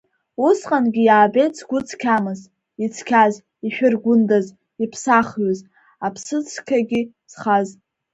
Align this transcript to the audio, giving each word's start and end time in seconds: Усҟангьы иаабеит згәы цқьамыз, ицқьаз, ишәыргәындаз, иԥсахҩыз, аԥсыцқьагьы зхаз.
Усҟангьы 0.45 1.01
иаабеит 1.05 1.53
згәы 1.59 1.79
цқьамыз, 1.87 2.41
ицқьаз, 2.83 3.33
ишәыргәындаз, 3.67 4.47
иԥсахҩыз, 4.83 5.59
аԥсыцқьагьы 6.05 7.01
зхаз. 7.31 7.67